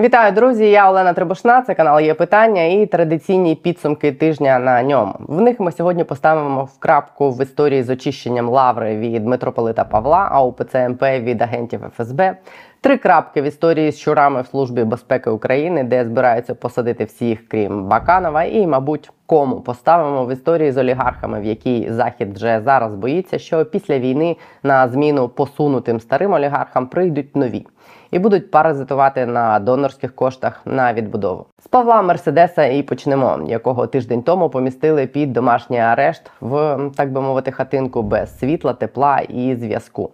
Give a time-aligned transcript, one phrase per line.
[0.00, 0.70] Вітаю, друзі!
[0.70, 1.62] Я Олена Трибушна.
[1.62, 5.14] Це канал є питання і традиційні підсумки тижня на ньому.
[5.18, 10.28] В них ми сьогодні поставимо в крапку в історії з очищенням лаври від митрополита Павла,
[10.30, 12.36] а у ПЦМП від агентів ФСБ.
[12.80, 17.84] Три крапки в історії з щурами в службі безпеки України, де збираються посадити всіх, крім
[17.84, 23.38] Баканова, і, мабуть, кому поставимо в історії з олігархами, в якій захід вже зараз боїться,
[23.38, 27.66] що після війни на зміну посунутим старим олігархам прийдуть нові
[28.10, 31.46] і будуть паразитувати на донорських коштах на відбудову.
[31.64, 37.20] З Павла Мерседеса і почнемо, якого тиждень тому помістили під домашній арешт в так би
[37.20, 40.10] мовити хатинку без світла, тепла і зв'язку.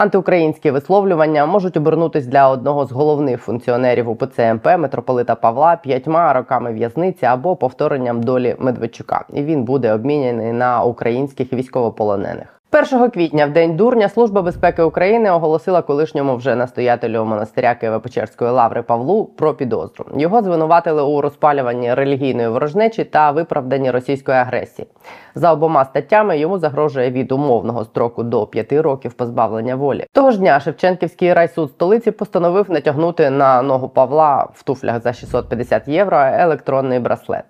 [0.00, 6.72] Антиукраїнські висловлювання можуть обернутись для одного з головних функціонерів УПЦ МП митрополита Павла п'ятьма роками
[6.72, 12.59] в'язниці або повторенням долі Медведчука, і він буде обміняний на українських військовополонених.
[12.72, 18.82] 1 квітня, в день дурня, служба безпеки України оголосила колишньому вже настоятелю монастиря Києво-Печерської лаври
[18.82, 20.06] Павлу про підозру.
[20.16, 24.88] Його звинуватили у розпалюванні релігійної ворожнечі та виправданні російської агресії.
[25.34, 30.06] За обома статтями йому загрожує від умовного строку до 5 років позбавлення волі.
[30.12, 35.88] Того ж дня Шевченківський райсуд столиці постановив натягнути на ногу Павла в туфлях за 650
[35.88, 37.44] євро електронний браслет.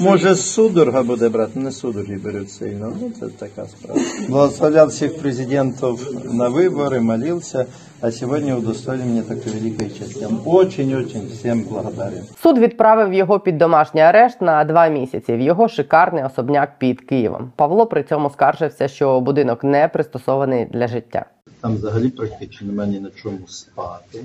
[0.00, 2.92] Може, судорога буде брати, не судороги беруть сильно.
[3.00, 4.00] Ну, це така справа.
[4.28, 7.66] Благословляв всіх президентів на вибори, молився,
[8.02, 10.20] а сьогодні удостоили мене такої великої честі.
[10.20, 12.24] Я Очень-очень всім благодарен.
[12.42, 17.52] Суд відправив його під домашній арешт на два місяці в його шикарний особняк під Києвом.
[17.56, 21.24] Павло при цьому скаржився, що будинок не пристосований для життя.
[21.60, 24.24] Там взагалі практично немає ні на чому спати.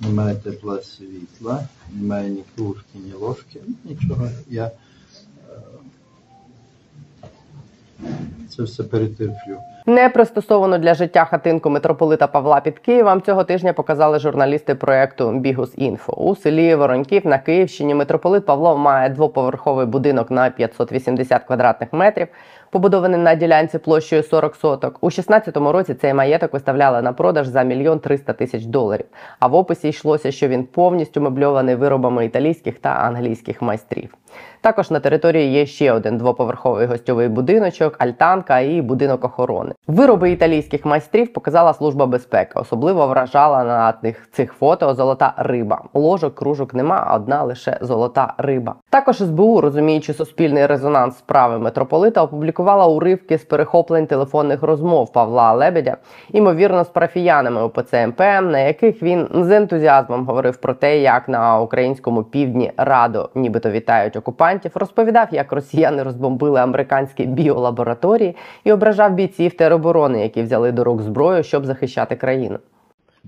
[0.00, 1.60] Немає тепла світла,
[1.92, 4.28] немає ні кружки, ні ложки, нічого.
[4.48, 4.70] Я
[8.04, 8.08] е,
[8.56, 9.58] це все перетерплю.
[9.88, 15.72] Не пристосовану для життя хатинку митрополита Павла під Києвом цього тижня показали журналісти проекту Бігус
[15.76, 17.94] Інфо у селі Вороньків на Київщині.
[17.94, 22.28] Митрополит Павло має двоповерховий будинок на 580 квадратних метрів,
[22.70, 24.98] побудований на ділянці площею 40 соток.
[25.00, 29.06] У 16-му році цей маєток виставляли на продаж за мільйон 300 тисяч доларів.
[29.40, 34.14] А в описі йшлося, що він повністю мебльований виробами італійських та англійських майстрів.
[34.60, 39.75] Також на території є ще один двоповерховий гостьовий будиночок, альтанка і будинок охорони.
[39.86, 42.52] Вироби італійських майстрів показала служба безпеки.
[42.54, 45.82] Особливо вражала на них цих фото золота риба.
[45.94, 48.74] Ложок, кружок нема, одна лише золота риба.
[48.90, 55.96] Також СБУ, розуміючи суспільний резонанс справи митрополита, опублікувала уривки з перехоплень телефонних розмов Павла Лебедя,
[56.30, 61.60] ймовірно, з парафіянами УПЦ МП, на яких він з ентузіазмом говорив про те, як на
[61.60, 69.56] українському півдні радо, нібито вітають окупантів, розповідав, як росіяни розбомбили американські біолабораторії і ображав бійців
[69.66, 72.58] тероборони, які взяли до рук зброю, щоб захищати країну.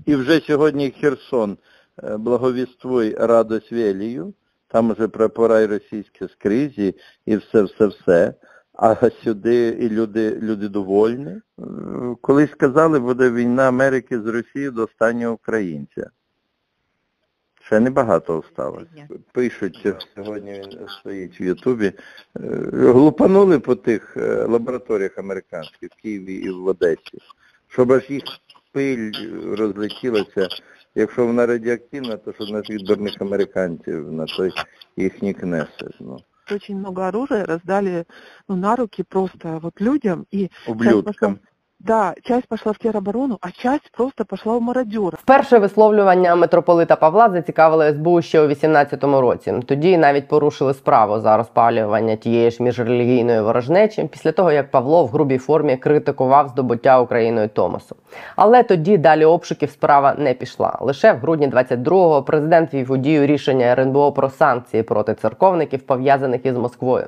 [0.05, 1.57] І вже сьогодні Херсон
[2.03, 4.33] е, благовіствуй радость велію,
[4.67, 6.95] там вже прапора і російські скрізі,
[7.25, 8.33] і все-все-все.
[8.73, 11.31] А сюди і люди, люди довольні.
[11.31, 11.41] Е,
[12.21, 16.09] Колись сказали, буде війна Америки з Росією до останнього українця.
[17.69, 18.87] Ще небагато осталось.
[19.31, 21.85] Пишуть, сьогодні він стоїть в Ютубі.
[21.85, 21.93] е,
[22.73, 27.17] Глупанули по тих е, лабораторіях американських в Києві і в Одесі,
[27.67, 28.23] щоб аж їх
[28.71, 29.11] пиль
[29.57, 30.47] розлетілася.
[30.95, 34.51] Якщо вона радіоактивна, то що на відборних американців на той
[34.97, 35.95] їхній кнесет.
[35.99, 36.19] Ну,
[36.51, 38.05] очень много оружия раздали
[38.47, 40.25] ну, на руки просто вот людям.
[40.33, 41.39] И ублюдкам.
[41.79, 45.17] Да, часть пошла в тероборону, а часть просто пошла в мародера.
[45.25, 49.53] Перше висловлювання митрополита Павла зацікавили СБУ ще у 18-му році.
[49.65, 55.07] Тоді навіть порушили справу за розпалювання тієї ж міжрелігійної ворожнечі після того, як Павло в
[55.07, 57.95] грубій формі критикував здобуття Україною Томосу.
[58.35, 60.77] Але тоді далі обшуків справа не пішла.
[60.81, 66.45] Лише в грудні 22-го президент вів у дію рішення РНБО про санкції проти церковників, пов'язаних
[66.45, 67.07] із Москвою.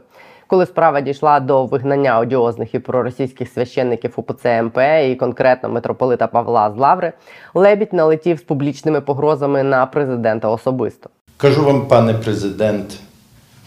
[0.52, 4.78] Коли справа дійшла до вигнання одіозних і проросійських священників УПЦ МП
[5.12, 7.14] і конкретно митрополита Павла з Лаври,
[7.54, 11.10] Лебідь налетів з публічними погрозами на президента особисто.
[11.38, 13.00] Кажу вам, пане президент,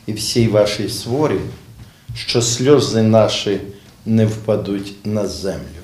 [0.07, 1.41] і всій вашій сворі,
[2.15, 3.61] що сльози наші
[4.07, 5.83] не впадуть на землю.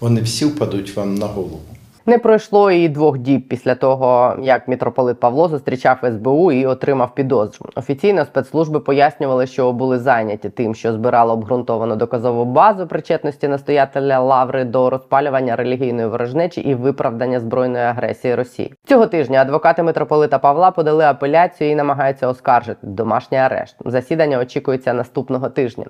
[0.00, 1.67] Вони всі впадуть вам на голову.
[2.08, 7.70] Не пройшло і двох діб після того, як митрополит Павло зустрічав СБУ і отримав підозру.
[7.76, 14.64] Офіційно спецслужби пояснювали, що були зайняті тим, що збирало обґрунтовану доказову базу причетності настоятеля лаври
[14.64, 18.74] до розпалювання релігійної ворожнечі і виправдання збройної агресії Росії.
[18.84, 23.76] Цього тижня адвокати митрополита Павла подали апеляцію і намагаються оскаржити домашній арешт.
[23.84, 25.86] Засідання очікується наступного тижня.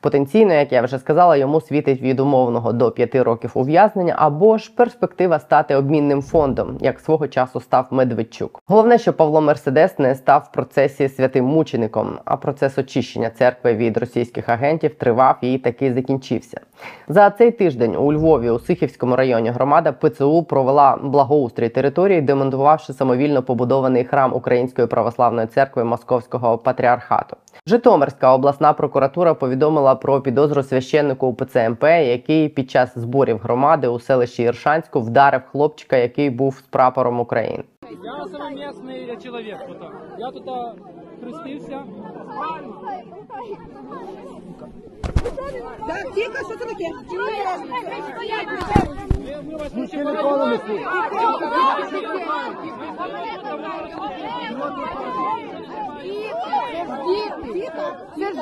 [0.00, 4.72] Потенційно, як я вже сказала, йому світить від умовного до 5 років ув'язнення або ж
[4.76, 8.62] перспектива стати обмінним фондом, як свого часу став Медведчук.
[8.66, 13.96] Головне, що Павло Мерседес не став в процесі святим мучеником, а процес очищення церкви від
[13.96, 16.60] російських агентів тривав і таки закінчився.
[17.08, 23.42] За цей тиждень у Львові у Сихівському районі громада ПЦУ провела благоустрій території, демонтувавши самовільно
[23.42, 27.36] побудований храм Української православної церкви Московського патріархату.
[27.66, 33.98] Житомирська обласна прокуратура повідомила про підозру священнику УПЦ МП, який під час зборів громади у
[33.98, 37.64] селищі Іршанську вдарив хлопчика, який був з прапором України.
[38.04, 39.56] Я самоместный місний чоловік.
[40.18, 40.48] Я тут
[41.22, 41.82] хрестився.
[45.88, 46.88] Так, тихо, що це таке?
[47.10, 47.60] Ми, вас
[58.16, 58.38] Це ж.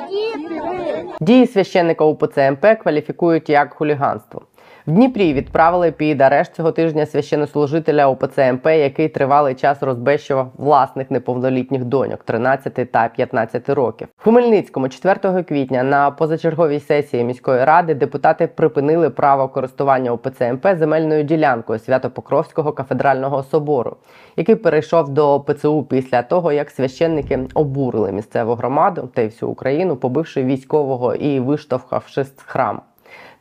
[1.21, 4.41] Дії священника УПЦ МП кваліфікують як хуліганство.
[4.87, 11.11] В Дніпрі відправили під арешт цього тижня священнослужителя УПЦ МП, який тривалий час розбещував власних
[11.11, 14.07] неповнолітніх доньок 13 та 15 років.
[14.17, 20.67] В Хмельницькому 4 квітня на позачерговій сесії міської ради депутати припинили право користування УПЦ МП
[20.77, 23.95] земельною ділянкою Свято-Покровського кафедрального собору,
[24.37, 29.95] який перейшов до ПЦУ після того, як священники обурили місцеву громаду та й всю Україну,
[29.95, 32.79] побивши військового і виштовхавши з храму.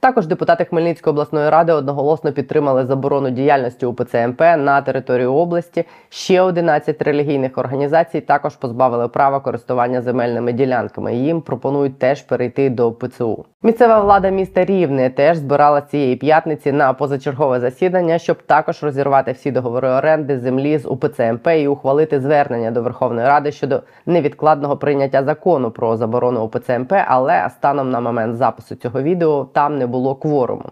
[0.07, 5.85] Також депутати Хмельницької обласної ради одноголосно підтримали заборону діяльності УПЦ МП на території області.
[6.09, 11.15] Ще 11 релігійних організацій також позбавили права користування земельними ділянками.
[11.17, 13.45] Їм пропонують теж перейти до ПЦУ.
[13.63, 19.51] Місцева влада міста Рівне теж збирала цієї п'ятниці на позачергове засідання, щоб також розірвати всі
[19.51, 25.25] договори оренди землі з УПЦ МП і ухвалити звернення до Верховної Ради щодо невідкладного прийняття
[25.25, 29.96] закону про заборону УПЦ МП, але станом на момент запису цього відео там не було
[30.15, 30.71] кворуму.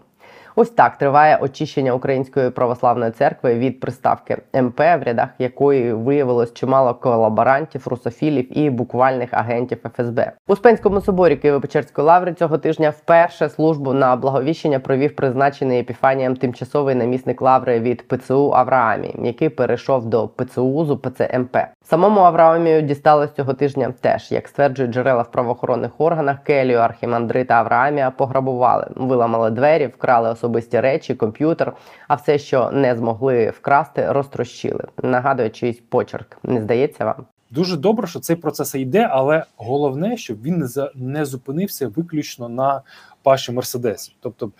[0.57, 6.93] Ось так триває очищення Української православної церкви від приставки МП, в рядах якої виявилось чимало
[6.93, 10.31] колаборантів, русофілів і буквальних агентів ФСБ.
[10.47, 16.95] У Успенському соборі Києво-Печерської лаври цього тижня вперше службу на благовіщення провів призначений епіфанієм тимчасовий
[16.95, 21.57] намісник лаври від ПЦУ Авраамій, який перейшов до ПЦУ з УПЦ МП.
[21.89, 28.11] Самому Авраамію дісталось цього тижня теж, як стверджують джерела в правоохоронних органах, Келію, Архімандрита Авраамія
[28.11, 31.73] пограбували, виламали двері, вкрали особисті речі, комп'ютер,
[32.07, 34.83] а все, що не змогли вкрасти, розтрощили.
[35.03, 36.37] Нагадує чийсь почерк.
[36.43, 37.25] Не здається вам?
[37.51, 42.49] Дуже добре, що цей процес йде, але головне, щоб він не за не зупинився виключно
[42.49, 42.81] на
[43.23, 44.15] паші Мерседесі.
[44.19, 44.51] Тобто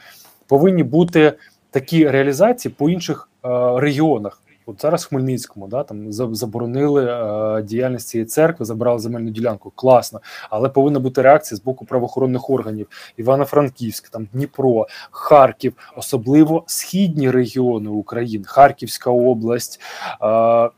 [0.47, 1.33] повинні бути
[1.71, 3.49] такі реалізації по інших е,
[3.79, 4.41] регіонах.
[4.65, 9.71] От зараз в Хмельницькому да там заборонили е, діяльність цієї церкви, забрали земельну ділянку.
[9.75, 12.87] Класно, але повинна бути реакція з боку правоохоронних органів.
[13.17, 19.81] Івано-Франківськ, там Дніпро, Харків, особливо східні регіони України, Харківська область.
[20.23, 20.69] Е,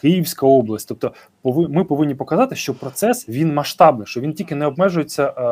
[0.00, 0.88] Київська область.
[0.88, 1.12] Тобто,
[1.44, 5.42] ми повинні показати, що процес він масштабний, що він тільки не обмежується е,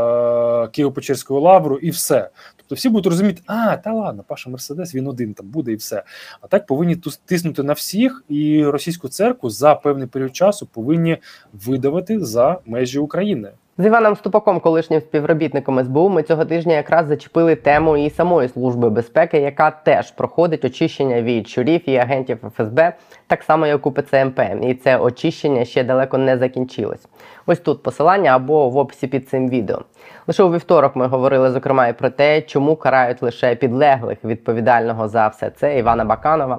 [0.67, 2.31] Києво-Печерською лаврою і все.
[2.57, 6.03] Тобто, всі будуть розуміти, а та ладно, Паша Мерседес, він один там буде і все.
[6.41, 6.97] А так повинні
[7.27, 11.17] тиснути на всіх, і російську церкву за певний період часу повинні
[11.53, 13.51] видавати за межі України.
[13.81, 18.91] З Іваном Ступаком, колишнім співробітником СБУ, ми цього тижня якраз зачепили тему і самої служби
[18.91, 22.93] безпеки, яка теж проходить очищення від щурів і агентів ФСБ,
[23.27, 24.41] так само як у ПЦМП.
[24.63, 27.09] І це очищення ще далеко не закінчилось.
[27.47, 29.83] Ось тут посилання або в описі під цим відео.
[30.27, 35.29] Лише у вівторок ми говорили зокрема і про те, чому карають лише підлеглих відповідального за
[35.29, 36.59] все це Івана Баканова.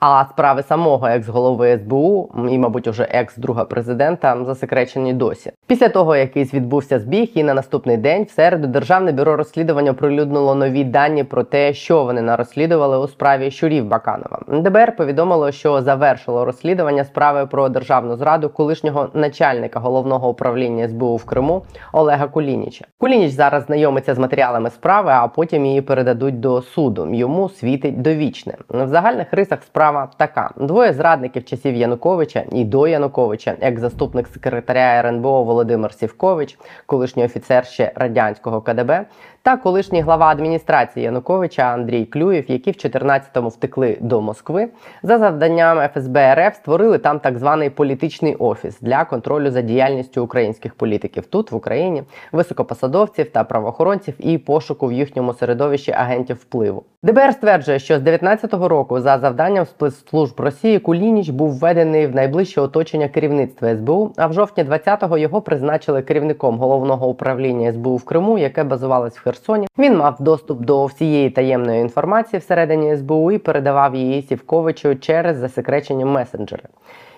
[0.00, 5.52] А справи самого екс-голови СБУ і, мабуть, уже екс-друга президента засекречені досі.
[5.66, 10.54] Після того, якийсь відбувся збіг, і на наступний день в середу Державне бюро розслідування оприлюднило
[10.54, 14.40] нові дані про те, що вони нарозслідували у справі щурів Баканова.
[14.48, 21.24] ДБР повідомило, що завершило розслідування справи про державну зраду колишнього начальника головного управління СБУ в
[21.24, 22.84] Криму Олега Кулініча.
[22.98, 27.14] Кулініч зараз знайомиться з матеріалами справи, а потім її передадуть до суду.
[27.14, 28.54] Йому світить довічне.
[28.68, 34.98] В загальних рисах справа така: двоє зрадників часів Януковича і до Януковича, як заступник секретаря
[34.98, 39.04] РНБО Володимир Сівкович, колишній офіцер ще радянського КДБ,
[39.42, 44.68] та колишній глава адміністрації Януковича Андрій Клюєв, які в 14-му втекли до Москви.
[45.02, 50.74] За завданням ФСБ РФ створили там так званий політичний офіс для контролю за діяльністю українських
[50.74, 56.84] політиків тут в Україні, високопосадовців та правоохоронців і пошуку в їхньому середовищі агентів впливу.
[57.04, 62.60] ДБР стверджує, що з 19-го року за завданням спецслужб Росії Кулініч був введений в найближче
[62.60, 64.12] оточення керівництва СБУ.
[64.16, 69.22] А в жовтні 20-го його призначили керівником головного управління СБУ в Криму, яке базувалось в
[69.22, 69.66] Херсоні.
[69.78, 76.04] Він мав доступ до всієї таємної інформації всередині СБУ і передавав її Сівковичу через засекречені
[76.04, 76.64] месенджери.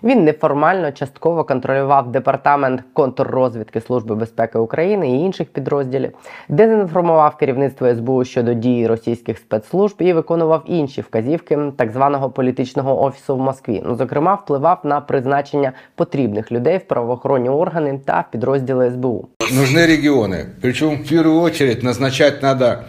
[0.03, 6.11] Він неформально частково контролював департамент контррозвідки Служби безпеки України і інших підрозділів,
[6.49, 13.35] дезінформував керівництво СБУ щодо дії російських спецслужб і виконував інші вказівки так званого політичного офісу
[13.35, 13.83] в Москві.
[13.85, 19.27] Ну, зокрема, впливав на призначення потрібних людей в правоохоронні органи та в підрозділи СБУ.
[19.51, 20.45] Нужны регионы.
[20.61, 22.85] Причем в первую очередь назначать надо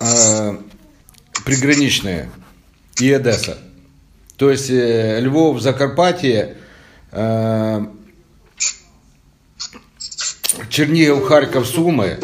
[0.00, 0.54] э,
[1.44, 2.28] приграничные
[3.02, 3.56] и Одесса.
[4.37, 6.55] То есть э, Львов, Закарпатье,
[7.11, 7.87] Чернигов,
[10.69, 12.17] Чернігів, Харків, Суми.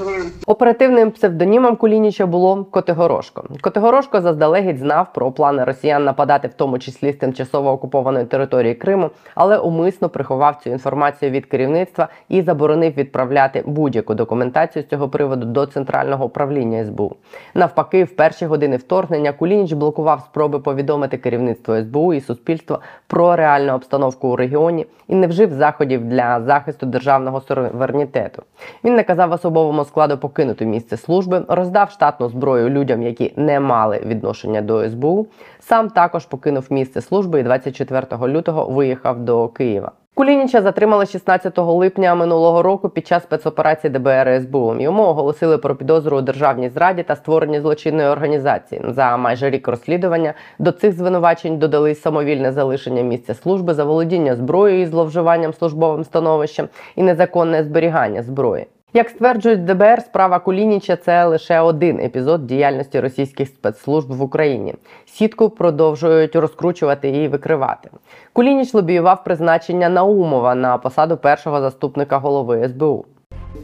[0.47, 3.43] Оперативним псевдонімом Кулініча було Котигорошко.
[3.61, 9.09] Котигорошко заздалегідь знав про плани росіян нападати, в тому числі з тимчасово окупованої території Криму,
[9.35, 15.45] але умисно приховав цю інформацію від керівництва і заборонив відправляти будь-яку документацію з цього приводу
[15.45, 17.15] до центрального управління СБУ.
[17.53, 23.73] Навпаки, в перші години вторгнення Кулініч блокував спроби повідомити керівництво СБУ і суспільство про реальну
[23.73, 28.43] обстановку у регіоні і не вжив заходів для захисту державного суверенітету.
[28.83, 34.61] Він наказав особовому складу покинути місце служби, роздав штатну зброю людям, які не мали відношення
[34.61, 35.27] до СБУ.
[35.59, 39.91] Сам також покинув місце служби і 24 лютого виїхав до Києва.
[40.13, 44.75] Кулініча затримали 16 липня минулого року під час спецоперації ДБР СБУ.
[44.79, 48.81] Йому оголосили про підозру у державній зраді та створенні злочинної організації.
[48.87, 54.85] За майже рік розслідування до цих звинувачень додались самовільне залишення місця служби, заволодіння зброєю і
[54.85, 58.67] зловживанням службовим становищем і незаконне зберігання зброї.
[58.94, 64.74] Як стверджують ДБР, справа Кулініча це лише один епізод діяльності російських спецслужб в Україні.
[65.06, 67.90] Сітку продовжують розкручувати і викривати.
[68.32, 73.04] Кулініч лобіював призначення Наумова на посаду першого заступника голови СБУ.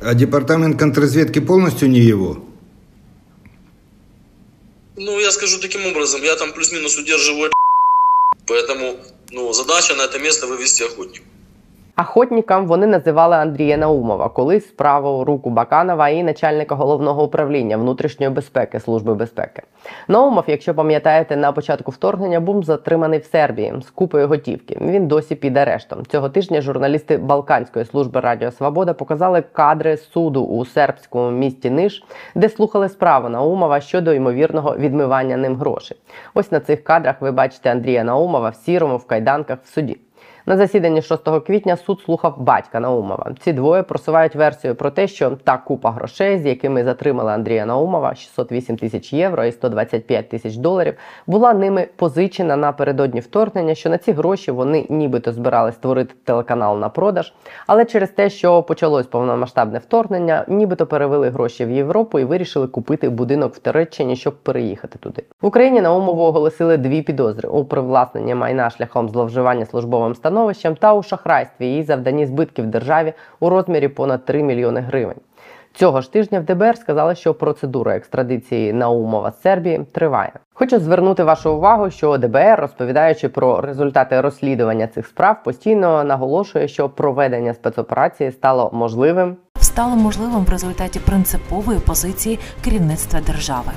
[0.02, 2.36] А департамент контрразведки полностью не его?
[4.96, 7.50] Ну, я скажу таким образом, я там плюс-минус удерживаю
[8.46, 8.96] поэтому,
[9.30, 11.22] ну, задача на это место вывести охотник.
[11.99, 18.79] Охотникам вони називали Андрія Наумова, колись праву руку Баканова і начальника головного управління внутрішньої безпеки
[18.79, 19.61] Служби безпеки.
[20.07, 24.77] Наумов, якщо пам'ятаєте, на початку вторгнення був затриманий в Сербії з купою готівки.
[24.81, 26.05] Він досі під арештом.
[26.05, 32.03] Цього тижня журналісти Балканської служби Радіо Свобода показали кадри суду у сербському місті Ниш,
[32.35, 35.97] де слухали справу Наумова щодо ймовірного відмивання ним грошей.
[36.33, 39.97] Ось на цих кадрах ви бачите Андрія Наумова в сірому в кайданках в суді.
[40.49, 43.31] На засіданні 6 квітня суд слухав батька Наумова.
[43.39, 48.15] Ці двоє просувають версію про те, що та купа грошей, з якими затримали Андрія Наумова,
[48.15, 50.93] 608 тисяч євро і 125 тисяч доларів,
[51.27, 53.75] була ними позичена напередодні вторгнення.
[53.75, 57.33] Що на ці гроші вони нібито збирали створити телеканал на продаж,
[57.67, 63.09] але через те, що почалось повномасштабне вторгнення, нібито перевели гроші в Європу і вирішили купити
[63.09, 65.23] будинок в Туреччині, щоб переїхати туди.
[65.41, 70.36] В Україні Наумову оголосили дві підозри у привласненні майна шляхом зловживання службовим становищем
[70.79, 75.17] та у шахрайстві і завданні збитків державі у розмірі понад 3 мільйони гривень.
[75.73, 80.31] Цього ж тижня в ДБР сказали, що процедура екстрадиції Наумова з Сербії триває.
[80.53, 86.89] Хочу звернути вашу увагу, що ДБР, розповідаючи про результати розслідування цих справ, постійно наголошує, що
[86.89, 89.37] проведення спецоперації стало можливим
[89.77, 93.71] стало можливим в результаті принципової позиції керівництва держави.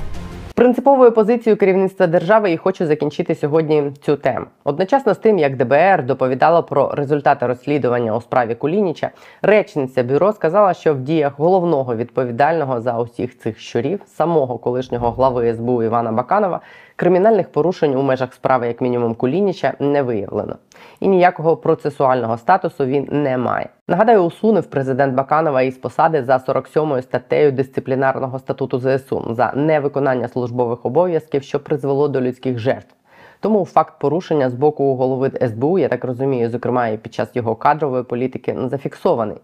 [0.55, 4.45] Принциповою позицією керівництва держави і хочу закінчити сьогодні цю тему.
[4.63, 9.09] Одночасно з тим, як ДБР доповідало про результати розслідування у справі Кулініча,
[9.41, 15.53] речниця бюро сказала, що в діях головного відповідального за усіх цих щурів, самого колишнього глави
[15.53, 16.59] СБУ Івана Баканова,
[16.95, 20.55] кримінальних порушень у межах справи, як мінімум, Кулініча, не виявлено.
[20.99, 23.69] І ніякого процесуального статусу він не має.
[23.87, 30.85] Нагадаю, усунув президент Баканова із посади за 47 статтею дисциплінарного статуту ЗСУ за невиконання службових
[30.85, 32.95] обов'язків, що призвело до людських жертв.
[33.39, 37.55] Тому факт порушення з боку голови СБУ, я так розумію, зокрема і під час його
[37.55, 39.37] кадрової політики, зафіксований.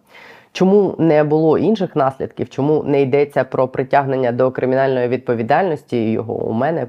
[0.58, 2.50] Чому не було інших наслідків?
[2.50, 6.12] Чому не йдеться про притягнення до кримінальної відповідальності?
[6.12, 6.88] Його у мене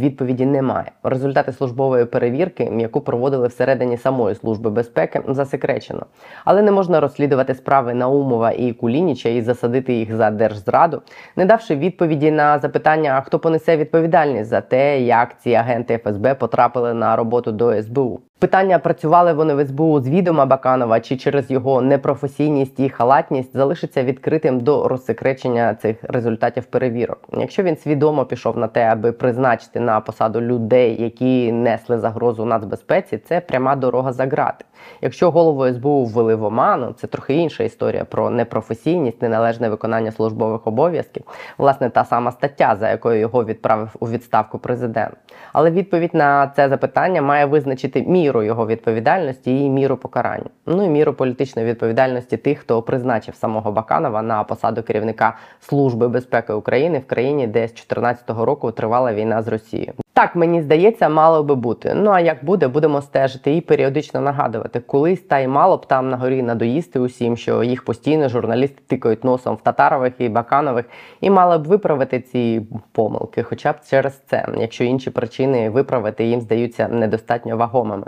[0.00, 0.90] відповіді немає.
[1.02, 6.06] Результати службової перевірки, яку проводили всередині самої служби безпеки, засекречено.
[6.44, 11.02] Але не можна розслідувати справи Наумова і Кулініча і засадити їх за держзраду,
[11.36, 16.94] не давши відповіді на запитання, хто понесе відповідальність за те, як ці агенти ФСБ потрапили
[16.94, 18.20] на роботу до СБУ.
[18.38, 24.04] Питання, працювали вони в СБУ з відома Баканова чи через його непрофесійність і халатність, залишиться
[24.04, 27.18] відкритим до розсекречення цих результатів перевірок.
[27.32, 33.18] Якщо він свідомо пішов на те, аби призначити на посаду людей, які несли загрозу нацбезпеці,
[33.18, 34.64] це пряма дорога за грати.
[35.00, 40.66] Якщо голову СБУ ввели в оману, це трохи інша історія про непрофесійність, неналежне виконання службових
[40.66, 41.22] обов'язків.
[41.58, 45.14] Власне, та сама стаття, за якою його відправив у відставку президент.
[45.52, 50.50] Але відповідь на це запитання має визначити міру його відповідальності і міру покарання.
[50.66, 56.52] Ну і міру політичної відповідальності тих, хто призначив самого Баканова на посаду керівника Служби безпеки
[56.52, 60.03] України в країні, де з 2014 року тривала війна з Росією.
[60.14, 61.94] Так мені здається, мало би бути.
[61.94, 64.80] Ну а як буде, будемо стежити і періодично нагадувати.
[64.80, 69.24] Колись та й мало б там на горі надоїсти усім, що їх постійно журналісти тикають
[69.24, 70.84] носом в Татарових і Баканових,
[71.20, 76.40] і мали б виправити ці помилки, хоча б через це, якщо інші причини виправити їм
[76.40, 78.06] здаються недостатньо вагомими.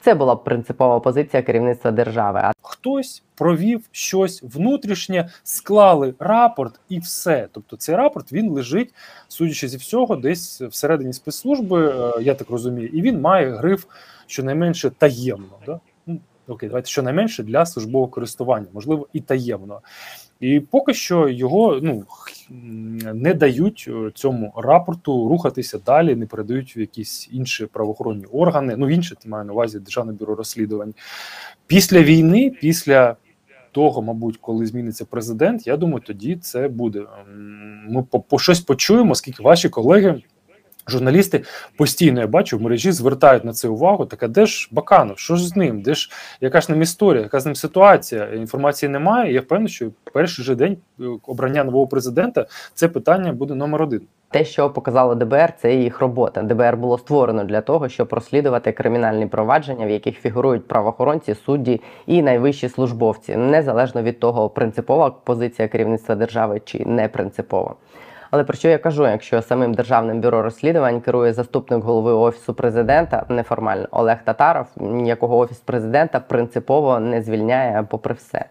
[0.00, 2.40] Це була б принципова позиція керівництва держави.
[2.42, 7.48] А хтось провів щось внутрішнє, склали рапорт і все.
[7.52, 8.94] Тобто цей рапорт він лежить,
[9.28, 13.84] судячи зі всього, десь всередині спецслужби, е, я так розумію, і він має гриф
[14.26, 15.58] щонайменше таємно.
[15.66, 15.80] Да?
[16.06, 16.18] Ну,
[16.48, 19.80] Окей, давайте щонайменше для службового користування, можливо, і таємно.
[20.40, 22.04] І поки що його ну
[23.14, 28.76] не дають е, цьому рапорту рухатися далі, не передають в якісь інші правоохоронні органи.
[28.76, 30.94] Ну, інше маю на увазі Державне бюро розслідувань.
[31.66, 33.16] Після війни, після
[33.78, 37.02] того, мабуть, коли зміниться президент, я думаю, тоді це буде.
[37.88, 40.22] Ми по, по щось почуємо, оскільки ваші колеги.
[40.88, 41.44] Журналісти
[41.76, 44.06] постійно я бачу в мережі звертають на це увагу.
[44.06, 45.18] Так а де ж Баканов?
[45.18, 45.82] Що ж з ним?
[45.82, 47.22] Де ж яка ж ним історія?
[47.22, 48.24] Яка з ним ситуація?
[48.34, 49.32] Інформації немає.
[49.32, 54.00] Я впевнений, що перший же день е, обрання нового президента це питання буде номер один.
[54.30, 56.42] Те, що показало ДБР, це їх робота.
[56.42, 62.22] ДБР було створено для того, щоб розслідувати кримінальні провадження, в яких фігурують правоохоронці, судді і
[62.22, 67.74] найвищі службовці, незалежно від того, принципова позиція керівництва держави чи не принципова.
[68.30, 73.24] Але про що я кажу, якщо самим державним бюро розслідувань керує заступник голови офісу президента
[73.28, 74.66] неформально Олег Татаров,
[75.04, 78.44] якого офіс президента принципово не звільняє, попри все.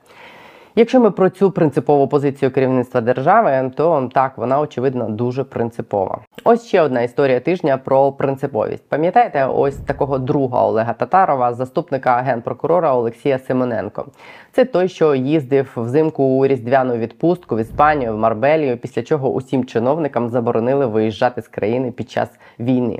[0.79, 6.19] Якщо ми про цю принципову позицію керівництва держави, то так вона очевидно дуже принципова.
[6.43, 8.89] Ось ще одна історія тижня про принциповість.
[8.89, 14.05] Пам'ятаєте, ось такого друга Олега Татарова, заступника генпрокурора Олексія Симоненко.
[14.51, 19.65] Це той, що їздив взимку у різдвяну відпустку в Іспанію, в Марбелію, після чого усім
[19.65, 22.99] чиновникам заборонили виїжджати з країни під час війни.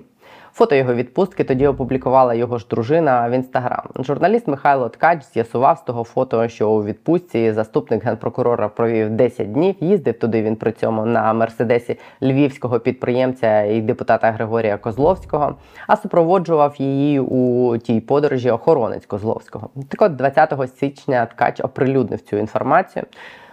[0.58, 3.84] Фото його відпустки тоді опублікувала його ж дружина в інстаграм.
[4.00, 9.76] Журналіст Михайло Ткач з'ясував з того фото, що у відпустці заступник генпрокурора провів 10 днів.
[9.80, 15.56] Їздив туди він при цьому на мерседесі львівського підприємця і депутата Григорія Козловського,
[15.88, 19.70] а супроводжував її у тій подорожі охоронець Козловського.
[19.90, 23.06] Так от 20 січня Ткач оприлюднив цю інформацію.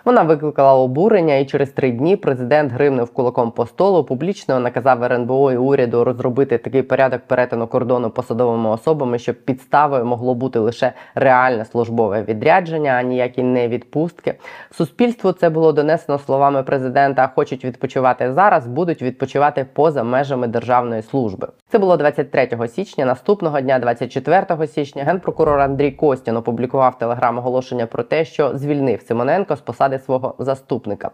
[0.05, 5.53] Вона викликала обурення, і через три дні президент гримнув кулаком по столу, публічно наказав РНБО
[5.53, 11.65] і уряду розробити такий порядок перетину кордону посадовими особами, щоб підставою могло бути лише реальне
[11.65, 14.35] службове відрядження, а ніякі не відпустки.
[14.71, 21.49] Суспільству це було донесено словами президента: хочуть відпочивати зараз, будуть відпочивати поза межами державної служби.
[21.69, 23.05] Це було 23 січня.
[23.05, 29.61] Наступного дня, 24 січня, генпрокурор Андрій Костін опублікував телеграм-оголошення про те, що звільнив Симоненко з
[29.61, 31.11] посади свого заступника.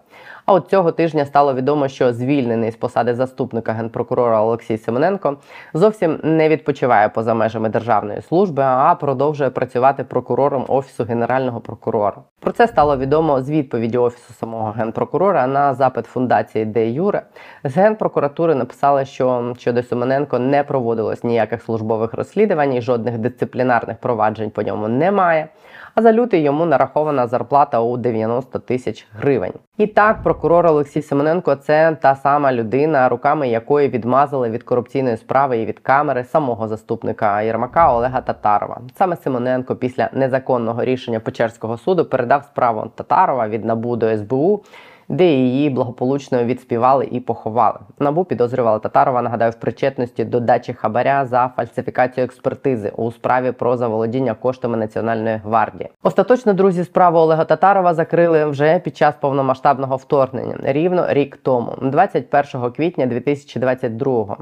[0.47, 5.37] А от цього тижня стало відомо, що звільнений з посади заступника генпрокурора Олексій Симоненко
[5.75, 12.17] зовсім не відпочиває поза межами державної служби, а продовжує працювати прокурором офісу генерального прокурора.
[12.41, 17.23] Про це стало відомо з відповіді офісу самого генпрокурора на запит фундації Де Юре.
[17.65, 24.51] З генпрокуратури написали, що щодо Симоненко не проводилось ніяких службових розслідувань, і жодних дисциплінарних проваджень
[24.51, 25.49] по ньому немає.
[25.95, 29.53] А за лютий йому нарахована зарплата у 90 тисяч гривень.
[29.79, 35.59] І так, прокурор Олексій Семененко це та сама людина, руками якої відмазали від корупційної справи
[35.59, 38.81] і від камери самого заступника Єрмака Олега Татарова.
[38.99, 44.63] Саме Семененко після незаконного рішення Печерського суду передав справу Татарова від НАБУ до СБУ
[45.11, 47.79] де її благополучно відспівали і поховали.
[47.99, 53.77] Набу підозрювала Татарова, нагадаю, в причетності до дачі хабаря за фальсифікацію експертизи у справі про
[53.77, 55.91] заволодіння коштами Національної гвардії.
[56.03, 62.71] Остаточно друзі справу Олега Татарова закрили вже під час повномасштабного вторгнення рівно рік тому, 21
[62.71, 64.37] квітня 2022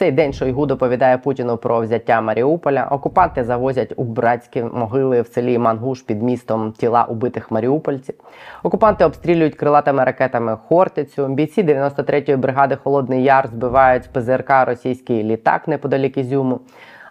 [0.00, 2.88] цей день Шойгу доповідає Путіну про взяття Маріуполя.
[2.90, 8.14] Окупанти завозять у братські могили в селі Мангуш під містом тіла убитих маріупольців.
[8.62, 11.28] Окупанти обстрілюють крилатими ракетами Хортицю.
[11.28, 16.60] Бійці 93-ї бригади Холодний Яр збивають з ПЗРК російський літак неподалік Ізюму.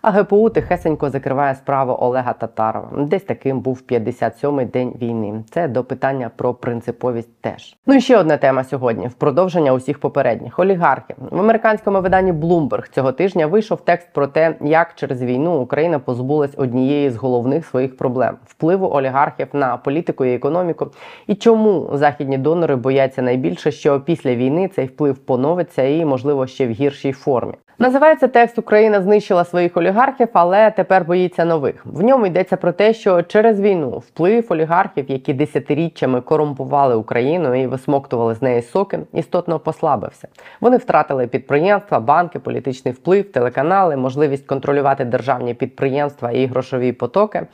[0.02, 2.90] А ГПУ тихесенько закриває справу Олега Татарова.
[2.98, 5.44] Десь таким був 57-й день війни.
[5.52, 7.78] Це до питання про принциповість теж.
[7.88, 12.90] Ну і ще одна тема сьогодні: в продовження усіх попередніх олігархів в американському виданні Bloomberg
[12.92, 17.98] цього тижня вийшов текст про те, як через війну Україна позбулась однієї з головних своїх
[17.98, 20.88] проблем впливу олігархів на політику і економіку,
[21.28, 26.68] і чому західні донори бояться найбільше, що після війни цей вплив поновиться і, можливо, ще
[26.68, 27.54] в гіршій формі.
[27.82, 31.86] Називається текст Україна знищила своїх олігархів, але тепер боїться нових.
[31.86, 37.68] В ньому йдеться про те, що через війну вплив олігархів, які десятиріччями корумпували Україну і
[37.68, 40.28] висмоктували з неї соки, істотно послабився.
[40.62, 47.48] Вони втратили підприємства, банки, політичний вплив, телеканали, можливість контролювати державні підприємства і грошові потоки.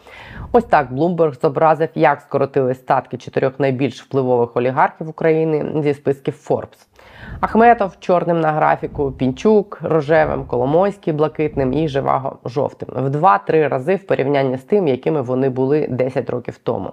[0.52, 6.95] Ось так Bloomberg зобразив, як скоротили статки чотирьох найбільш впливових олігархів України зі списків Forbes.
[7.40, 14.08] Ахметов чорним на графіку, Пінчук рожевим, Коломойський блакитним і Живаго жовтим в 2-3 рази в
[14.08, 16.92] порівнянні з тим, якими вони були 10 років тому.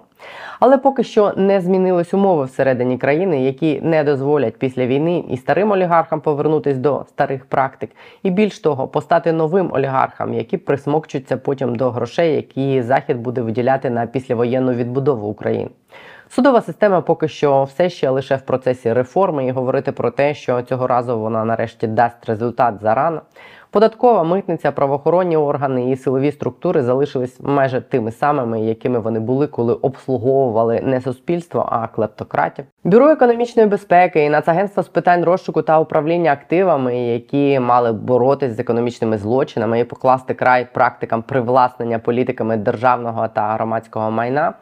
[0.59, 5.71] Але поки що не змінились умови всередині країни, які не дозволять після війни і старим
[5.71, 7.89] олігархам повернутись до старих практик,
[8.23, 13.89] і більш того, постати новим олігархам, які присмокчуться потім до грошей, які захід буде виділяти
[13.89, 15.69] на післявоєнну відбудову України.
[16.35, 20.61] Судова система поки що все ще лише в процесі реформи, і говорити про те, що
[20.61, 23.21] цього разу вона нарешті дасть результат зарано.
[23.71, 29.73] Податкова митниця, правоохоронні органи і силові структури залишились майже тими самими, якими вони були, коли
[29.73, 32.65] обслуговували не суспільство, а клептократів.
[32.83, 38.59] Бюро економічної безпеки і Нацагентство з питань розшуку та управління активами, які мали боротись з
[38.59, 44.53] економічними злочинами і покласти край практикам привласнення політиками державного та громадського майна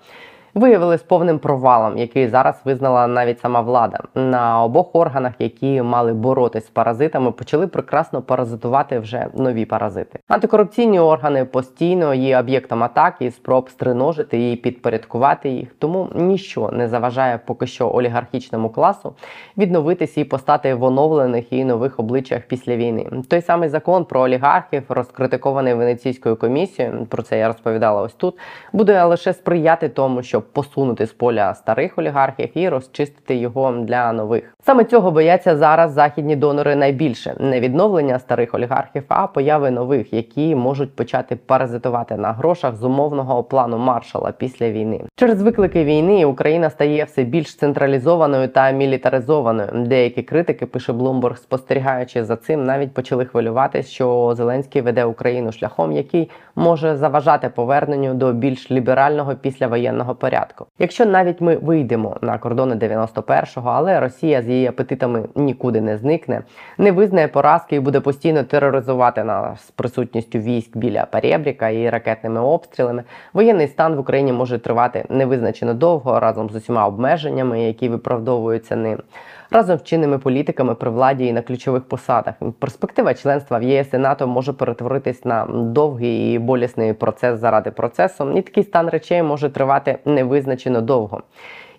[0.54, 4.00] виявились повним провалом, який зараз визнала навіть сама влада.
[4.16, 10.20] На обох органах, які мали боротись з паразитами, почали прекрасно паразитувати вже нові паразити.
[10.28, 15.76] Антикорупційні органи постійно є об'єктом атаки спроб стриножити і підпорядкувати їх.
[15.80, 19.14] Тому ніщо не заважає поки що олігархічному класу
[19.58, 23.08] відновитися і постати в оновлених і нових обличчях після війни.
[23.28, 28.40] Той самий закон про олігархів, розкритикований Венеційською комісією, про це я розповідала ось тут,
[28.74, 34.54] буде лише сприяти тому, щоб посунути з поля старих олігархів і розчистити його для нових.
[34.64, 40.56] Саме цього бояться зараз західні донори найбільше не відновлення старих олігархів, а появи нових, які
[40.56, 45.02] можуть почати паразитувати на грошах з умовного плану маршала після війни.
[45.16, 49.70] Через виклики війни Україна стає все більш централізованою та мілітаризованою.
[49.74, 55.92] Деякі критики, пише Bloomberg, спостерігаючи за цим, навіть почали хвилюватись, що Зеленський веде Україну шляхом,
[55.92, 60.66] який може заважати поверненню до більш ліберального післявоєнного порядку.
[60.80, 66.44] Якщо навіть ми вийдемо на кордони 91-го, але Росія з її апетитами нікуди не зникне,
[66.78, 72.42] не визнає поразки і буде постійно тероризувати нас з присутністю військ біля Перебріка і ракетними
[72.42, 78.76] обстрілами, воєнний стан в Україні може тривати невизначено довго разом з усіма обмеженнями, які виправдовуються
[78.76, 78.98] ним.
[79.54, 83.98] Разом з чинними політиками при владі і на ключових посадах перспектива членства в ЄС і
[83.98, 89.50] НАТО може перетворитись на довгий і болісний процес заради процесу, і такий стан речей може
[89.50, 91.24] тривати невизначено довго.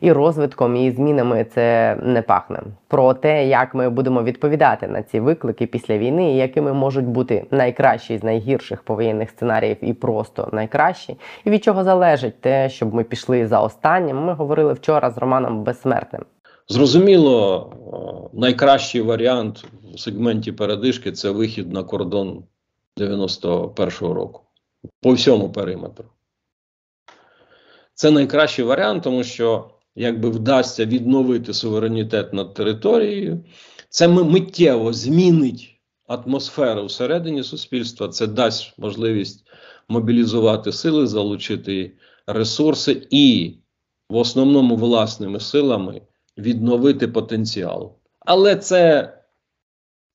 [0.00, 2.58] І розвитком, і змінами це не пахне.
[2.88, 7.46] Про те, як ми будемо відповідати на ці виклики після війни, і якими можуть бути
[7.50, 13.04] найкращі з найгірших повоєнних сценаріїв, і просто найкращі, і від чого залежить те, щоб ми
[13.04, 14.24] пішли за останнім.
[14.24, 16.22] Ми говорили вчора з Романом Безсмертним.
[16.68, 22.44] Зрозуміло, найкращий варіант в сегменті передишки це вихід на кордон
[22.98, 24.40] 91-го року
[25.00, 26.04] по всьому периметру.
[27.94, 33.44] Це найкращий варіант, тому що якби вдасться відновити суверенітет над територією,
[33.88, 39.44] це миттєво змінить атмосферу всередині суспільства, це дасть можливість
[39.88, 41.92] мобілізувати сили, залучити
[42.26, 43.54] ресурси і
[44.08, 46.00] в основному власними силами
[46.38, 47.92] відновити потенціал.
[48.20, 49.12] Але це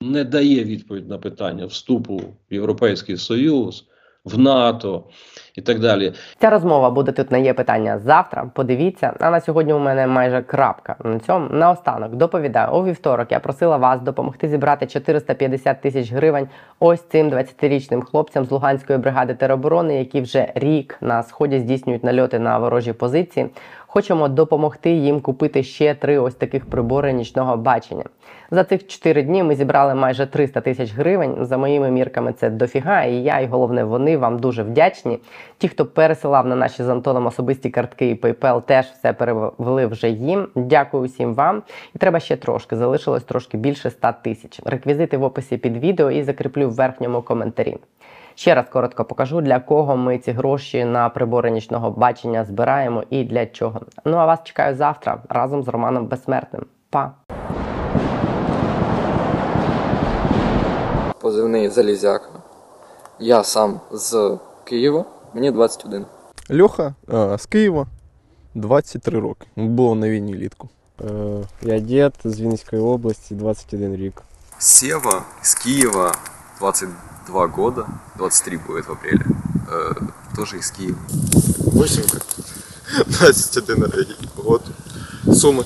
[0.01, 3.87] не дає відповідь на питання вступу в Європейський Союз,
[4.25, 5.03] в НАТО
[5.55, 6.13] і так далі.
[6.41, 8.51] Ця розмова буде тут на є питання завтра.
[8.53, 9.13] Подивіться.
[9.19, 10.95] А на сьогодні у мене майже крапка.
[11.03, 13.31] На цьому наостанок доповідаю у вівторок.
[13.31, 16.47] Я просила вас допомогти зібрати 450 тисяч гривень
[16.79, 22.39] ось цим 20-річним хлопцям з Луганської бригади тероборони, які вже рік на сході здійснюють нальоти
[22.39, 23.49] на ворожі позиції.
[23.89, 28.03] Хочемо допомогти їм купити ще три ось таких прибори нічного бачення.
[28.51, 31.35] За цих 4 дні ми зібрали майже 300 тисяч гривень.
[31.41, 33.03] За моїми мірками, це дофіга.
[33.03, 35.19] І я, і головне, вони вам дуже вдячні.
[35.57, 40.09] Ті, хто пересилав на наші з Антоном особисті картки і PayPal, теж все перевели вже
[40.09, 40.47] їм.
[40.55, 41.63] Дякую усім вам.
[41.95, 42.75] І треба ще трошки.
[42.75, 44.61] Залишилось трошки більше 100 тисяч.
[44.65, 47.77] Реквізити в описі під відео і закріплю в верхньому коментарі.
[48.37, 53.23] Ще раз коротко покажу, для кого ми ці гроші на прибори нічного бачення збираємо і
[53.23, 53.81] для чого.
[54.05, 56.65] Ну а вас чекаю завтра разом з Романом Безсмертним.
[56.89, 57.11] Па!
[61.21, 62.29] Позивний Залізяка.
[63.19, 66.05] Я сам з Києва, мені 21.
[66.61, 67.87] Льоха а, з Києва,
[68.55, 69.47] 23 роки.
[69.55, 70.69] Було на війні літку.
[71.61, 74.21] Я дід з Вінницької області, 21 рік.
[74.57, 76.11] Сева из Киева,
[76.59, 77.16] 22
[77.47, 79.25] года, 23 будет в апреле,
[79.69, 79.93] э,
[80.35, 80.97] тоже из Киева.
[81.73, 82.21] Васенька,
[83.05, 83.85] 21
[84.35, 84.63] год.
[85.31, 85.65] Суми.